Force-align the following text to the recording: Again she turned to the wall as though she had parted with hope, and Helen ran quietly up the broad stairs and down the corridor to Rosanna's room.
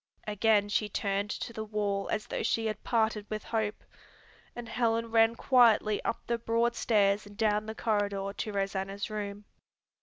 Again 0.25 0.67
she 0.67 0.89
turned 0.89 1.29
to 1.29 1.53
the 1.53 1.63
wall 1.63 2.09
as 2.11 2.25
though 2.25 2.41
she 2.41 2.65
had 2.65 2.83
parted 2.83 3.27
with 3.29 3.43
hope, 3.43 3.83
and 4.55 4.67
Helen 4.67 5.11
ran 5.11 5.35
quietly 5.35 6.03
up 6.03 6.25
the 6.25 6.39
broad 6.39 6.73
stairs 6.75 7.27
and 7.27 7.37
down 7.37 7.67
the 7.67 7.75
corridor 7.75 8.33
to 8.33 8.51
Rosanna's 8.51 9.11
room. 9.11 9.45